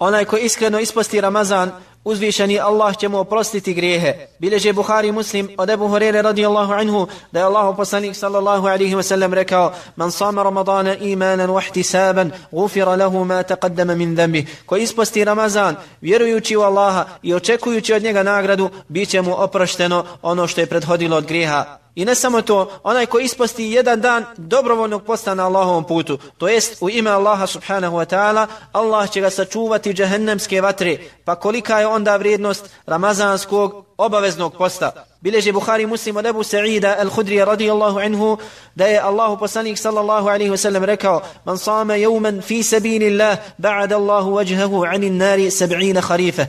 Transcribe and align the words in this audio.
Onaj 0.00 0.24
ko 0.24 0.36
iskreno 0.36 0.80
isposti 0.80 1.20
Ramazan, 1.20 1.70
uzvišeni 2.04 2.60
Allah 2.60 2.96
će 2.96 3.08
mu 3.08 3.18
oprostiti 3.18 3.74
grijehe. 3.74 4.26
Bileže 4.38 4.72
Buhari 4.72 5.12
muslim 5.12 5.48
od 5.58 5.70
Ebu 5.70 5.88
Hurere 5.88 6.22
radijallahu 6.22 6.72
anhu 6.72 7.06
da 7.32 7.38
je 7.38 7.44
Allah 7.44 7.76
poslanik 7.76 8.16
sallallahu 8.16 8.66
alaihi 8.66 8.94
wa 8.94 9.02
sallam 9.02 9.34
rekao 9.34 9.72
Man 9.96 10.10
sama 10.10 10.42
Ramadana 10.42 10.96
imanan 10.96 11.50
wahtisaban 11.50 12.30
gufira 12.50 12.96
lahu 12.96 13.24
ma 13.24 13.42
taqaddama 13.42 13.94
min 13.94 14.16
dhambi. 14.16 14.46
Ko 14.66 14.76
isposti 14.76 15.24
Ramazan 15.24 15.76
vjerujući 16.00 16.56
u 16.56 16.60
Allaha 16.60 17.04
i 17.22 17.34
očekujući 17.34 17.94
od 17.94 18.02
njega 18.02 18.22
nagradu 18.22 18.70
bit 18.88 19.08
će 19.08 19.22
mu 19.22 19.42
oprošteno 19.42 20.04
ono 20.22 20.46
što 20.46 20.60
je 20.60 20.66
prethodilo 20.66 21.16
od 21.16 21.26
grijeha. 21.26 21.78
I 21.94 22.04
ne 22.04 22.14
samo 22.14 22.42
to, 22.42 22.80
onaj 22.82 23.06
ko 23.06 23.18
isposti 23.18 23.64
jedan 23.64 24.00
dan 24.00 24.24
dobrovoljnog 24.36 25.04
posta 25.04 25.34
na 25.34 25.46
Allahovom 25.46 25.84
putu, 25.84 26.18
to 26.38 26.48
jest 26.48 26.82
u 26.82 26.90
ime 26.90 27.10
Allaha 27.10 27.46
subhanahu 27.46 27.96
wa 27.96 28.04
ta'ala, 28.04 28.46
Allah 28.72 29.10
će 29.10 29.20
ga 29.20 29.30
sačuvati 29.30 29.92
džehennemske 29.92 30.60
vatre, 30.60 30.98
pa 31.24 31.34
kolika 31.34 31.80
je 31.80 31.86
onda 31.86 32.16
vrijednost 32.16 32.70
ramazanskog 32.86 33.84
obaveznog 33.98 34.56
posta. 34.56 34.92
Bileži 35.20 35.52
Bukhari 35.52 35.86
muslim 35.86 36.16
od 36.16 36.26
Ebu 36.26 36.42
Sa'ida 36.42 36.96
al-Hudrija 37.00 37.44
radijallahu 37.44 37.98
anhu 37.98 38.38
da 38.74 38.86
je 38.86 39.00
Allahu 39.00 39.38
poslanik 39.38 39.78
sallallahu 39.78 40.28
alaihi 40.28 40.50
wasallam 40.50 40.84
rekao 40.84 41.22
Man 41.44 41.58
same 41.58 42.00
jevmen 42.00 42.42
fi 42.42 42.62
sabinillah 42.62 43.38
ba'da 43.58 43.96
Allahu 43.96 44.34
vajhahu 44.34 44.84
anin 44.84 45.16
nari 45.16 45.50
sab'ina 45.50 46.00
harife. 46.00 46.46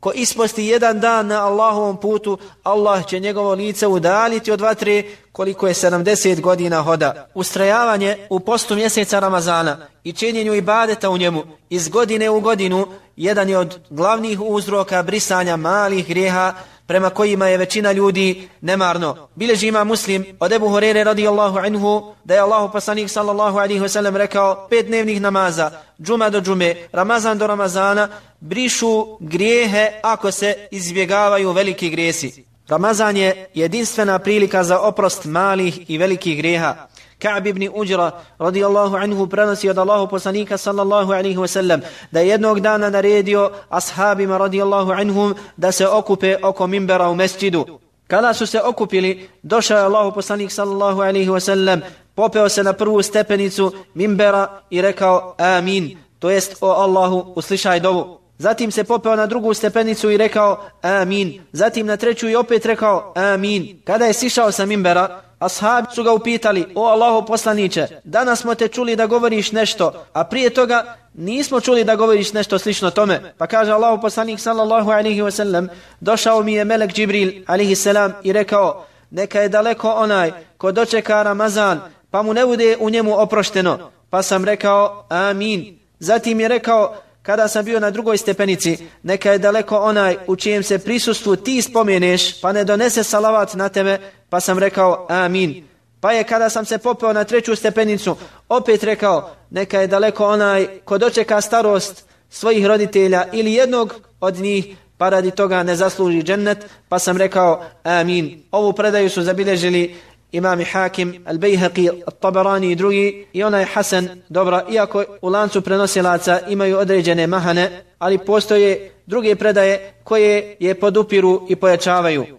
Ko 0.00 0.12
isposti 0.14 0.64
jedan 0.64 1.00
dan 1.00 1.26
na 1.26 1.46
Allahovom 1.46 1.96
putu, 1.96 2.38
Allah 2.62 3.06
će 3.06 3.18
njegovo 3.18 3.52
lice 3.54 3.86
udaliti 3.86 4.52
od 4.52 4.60
vatre 4.60 5.02
koliko 5.32 5.68
je 5.68 5.74
70 5.74 6.40
godina 6.40 6.82
hoda. 6.82 7.28
Ustrajavanje 7.34 8.16
u 8.30 8.40
postu 8.40 8.74
mjeseca 8.74 9.18
Ramazana 9.18 9.78
i 10.04 10.12
činjenju 10.12 10.54
ibadeta 10.54 11.10
u 11.10 11.18
njemu 11.18 11.42
iz 11.70 11.88
godine 11.88 12.30
u 12.30 12.40
godinu 12.40 12.86
jedan 13.16 13.48
je 13.48 13.58
od 13.58 13.78
glavnih 13.90 14.40
uzroka 14.40 15.02
brisanja 15.02 15.56
malih 15.56 16.08
grijeha 16.08 16.54
prema 16.88 17.10
kojima 17.10 17.48
je 17.48 17.56
većina 17.56 17.92
ljudi 17.92 18.48
nemarno. 18.60 19.28
Bileži 19.34 19.68
ima 19.68 19.84
muslim 19.84 20.24
od 20.40 20.52
Ebu 20.52 20.68
Horeire 20.68 21.04
radijallahu 21.04 21.58
anhu 21.58 22.14
da 22.24 22.34
je 22.34 22.40
Allahu 22.40 22.72
poslanik 22.72 23.10
sallallahu 23.10 23.58
alaihi 23.58 23.80
wasallam 23.80 24.16
rekao 24.16 24.66
pet 24.70 24.86
dnevnih 24.86 25.20
namaza, 25.20 25.70
džuma 26.02 26.30
do 26.30 26.40
džume, 26.40 26.74
ramazan 26.92 27.38
do 27.38 27.46
ramazana, 27.46 28.08
brišu 28.40 29.16
grijehe 29.20 29.92
ako 30.02 30.30
se 30.30 30.68
izbjegavaju 30.70 31.52
veliki 31.52 31.90
grijesi. 31.90 32.44
Ramazan 32.68 33.16
je 33.16 33.46
jedinstvena 33.54 34.18
prilika 34.18 34.64
za 34.64 34.80
oprost 34.80 35.24
malih 35.24 35.90
i 35.90 35.98
velikih 35.98 36.36
grijeha. 36.36 36.88
Ka'b 37.18 37.46
ibn 37.46 37.68
Ujra 37.74 38.10
radijallahu 38.38 38.96
anhu 38.96 39.26
prenosi 39.26 39.70
od 39.70 39.78
Allahu 39.78 40.08
poslanika 40.08 40.58
sallallahu 40.58 41.12
alaihi 41.12 41.36
wasallam 41.36 41.80
da 42.10 42.20
jednog 42.20 42.60
dana 42.60 42.90
naredio 42.90 43.50
ashabima 43.68 44.38
radijallahu 44.38 44.92
anhum 44.92 45.34
da 45.56 45.72
se 45.72 45.88
okupe 45.88 46.36
oko 46.42 46.66
mimbera 46.66 47.08
u 47.08 47.14
mesčidu. 47.14 47.78
Kada 48.06 48.34
su 48.34 48.46
se 48.46 48.60
okupili, 48.62 49.28
došao 49.42 49.78
je 49.78 49.84
Allahu 49.84 50.12
poslanik 50.14 50.52
sallallahu 50.52 51.00
alaihi 51.00 51.28
wasallam, 51.28 51.80
popeo 52.14 52.48
se 52.48 52.62
na 52.62 52.72
prvu 52.72 53.02
stepenicu 53.02 53.72
mimbera 53.94 54.60
i 54.70 54.82
rekao 54.82 55.34
amin, 55.38 55.98
to 56.18 56.30
jest 56.30 56.56
o 56.60 56.70
Allahu 56.70 57.32
uslišaj 57.36 57.80
dovu. 57.80 58.18
Zatim 58.38 58.70
se 58.70 58.84
popeo 58.84 59.16
na 59.16 59.26
drugu 59.26 59.54
stepenicu 59.54 60.10
i 60.10 60.16
rekao 60.16 60.58
amin. 60.82 61.40
Zatim 61.52 61.86
na 61.86 61.96
treću 61.96 62.28
i 62.28 62.36
opet 62.36 62.66
rekao 62.66 63.12
amin. 63.16 63.80
Kada 63.84 64.04
je 64.04 64.12
sišao 64.12 64.52
sa 64.52 64.66
mimbera, 64.66 65.22
ashabi 65.38 65.86
su 65.94 66.02
ga 66.02 66.12
upitali, 66.12 66.66
o 66.74 66.86
Allahu 66.86 67.26
poslaniće, 67.26 67.86
danas 68.04 68.40
smo 68.40 68.54
te 68.54 68.68
čuli 68.68 68.96
da 68.96 69.06
govoriš 69.06 69.52
nešto, 69.52 70.04
a 70.12 70.24
prije 70.24 70.50
toga 70.50 70.96
nismo 71.14 71.60
čuli 71.60 71.84
da 71.84 71.96
govoriš 71.96 72.32
nešto 72.32 72.58
slično 72.58 72.90
tome. 72.90 73.34
Pa 73.38 73.46
kaže 73.46 73.72
Allahu 73.72 74.02
poslanik 74.02 74.40
sallallahu 74.40 74.90
alaihi 74.90 75.22
wa 75.22 75.30
sallam, 75.30 75.68
došao 76.00 76.42
mi 76.42 76.54
je 76.54 76.64
melek 76.64 76.92
Džibril 76.92 77.32
alaihi 77.46 77.74
salam 77.74 78.12
i 78.22 78.32
rekao, 78.32 78.86
neka 79.10 79.40
je 79.40 79.48
daleko 79.48 79.90
onaj 79.90 80.32
ko 80.58 80.72
dočeka 80.72 81.22
Ramazan, 81.22 81.80
pa 82.10 82.22
mu 82.22 82.34
ne 82.34 82.46
bude 82.46 82.76
u 82.80 82.90
njemu 82.90 83.20
oprošteno. 83.20 83.90
Pa 84.10 84.22
sam 84.22 84.44
rekao 84.44 85.06
amin. 85.08 85.78
Zatim 85.98 86.40
je 86.40 86.48
rekao, 86.48 86.96
kada 87.28 87.48
sam 87.48 87.64
bio 87.64 87.80
na 87.80 87.90
drugoj 87.90 88.18
stepenici, 88.18 88.78
neka 89.02 89.32
je 89.32 89.38
daleko 89.38 89.76
onaj 89.76 90.16
u 90.26 90.36
čijem 90.36 90.62
se 90.62 90.78
prisustvu 90.78 91.36
ti 91.36 91.62
spomeneš, 91.62 92.40
pa 92.40 92.52
ne 92.52 92.64
donese 92.64 93.02
salavat 93.02 93.54
na 93.54 93.68
tebe, 93.68 93.98
pa 94.28 94.40
sam 94.40 94.58
rekao 94.58 95.06
amin. 95.10 95.64
Pa 96.00 96.12
je 96.12 96.24
kada 96.24 96.48
sam 96.48 96.64
se 96.64 96.78
popeo 96.78 97.12
na 97.12 97.24
treću 97.24 97.56
stepenicu, 97.56 98.16
opet 98.48 98.82
rekao, 98.82 99.30
neka 99.50 99.80
je 99.80 99.86
daleko 99.86 100.26
onaj 100.26 100.66
ko 100.84 100.98
dočeka 100.98 101.40
starost 101.40 102.04
svojih 102.30 102.66
roditelja 102.66 103.24
ili 103.32 103.52
jednog 103.52 103.94
od 104.20 104.36
njih, 104.36 104.76
pa 104.98 105.08
radi 105.08 105.30
toga 105.30 105.62
ne 105.62 105.76
zasluži 105.76 106.22
džennet, 106.22 106.58
pa 106.88 106.98
sam 106.98 107.16
rekao 107.16 107.64
amin. 107.82 108.42
Ovu 108.50 108.72
predaju 108.72 109.10
su 109.10 109.22
zabilježili 109.22 109.96
imami 110.32 110.64
Hakim, 110.64 111.24
Al-Bayhaqi, 111.26 111.90
Al-Tabarani 112.06 112.70
i 112.70 112.74
drugi, 112.74 113.26
i 113.32 113.42
ona 113.42 113.58
je 113.58 113.66
Hasan, 113.66 114.22
dobra, 114.28 114.64
iako 114.70 115.04
u 115.22 115.28
lancu 115.28 115.62
prenosilaca 115.62 116.40
imaju 116.48 116.78
određene 116.78 117.26
mahane, 117.26 117.84
ali 117.98 118.18
postoje 118.18 118.90
druge 119.06 119.36
predaje 119.36 119.92
koje 120.04 120.56
je 120.60 120.74
podupiru 120.74 121.46
i 121.48 121.56
pojačavaju. 121.56 122.38